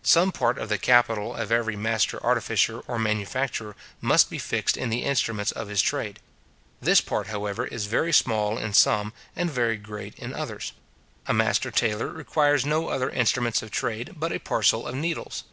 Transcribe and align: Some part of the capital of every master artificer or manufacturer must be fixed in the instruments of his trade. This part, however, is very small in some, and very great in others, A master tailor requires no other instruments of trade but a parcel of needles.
Some 0.00 0.32
part 0.32 0.56
of 0.56 0.70
the 0.70 0.78
capital 0.78 1.34
of 1.34 1.52
every 1.52 1.76
master 1.76 2.24
artificer 2.24 2.78
or 2.88 2.98
manufacturer 2.98 3.76
must 4.00 4.30
be 4.30 4.38
fixed 4.38 4.78
in 4.78 4.88
the 4.88 5.04
instruments 5.04 5.52
of 5.52 5.68
his 5.68 5.82
trade. 5.82 6.20
This 6.80 7.02
part, 7.02 7.26
however, 7.26 7.66
is 7.66 7.84
very 7.84 8.10
small 8.14 8.56
in 8.56 8.72
some, 8.72 9.12
and 9.36 9.50
very 9.50 9.76
great 9.76 10.18
in 10.18 10.32
others, 10.34 10.72
A 11.26 11.34
master 11.34 11.70
tailor 11.70 12.08
requires 12.08 12.64
no 12.64 12.88
other 12.88 13.10
instruments 13.10 13.60
of 13.60 13.70
trade 13.70 14.14
but 14.16 14.32
a 14.32 14.38
parcel 14.40 14.86
of 14.86 14.94
needles. 14.94 15.44